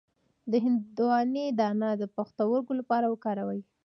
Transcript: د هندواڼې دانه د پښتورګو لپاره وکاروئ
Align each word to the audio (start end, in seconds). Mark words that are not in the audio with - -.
د 0.51 0.53
هندواڼې 0.63 1.45
دانه 1.59 1.89
د 2.01 2.03
پښتورګو 2.15 2.73
لپاره 2.79 3.05
وکاروئ 3.09 3.61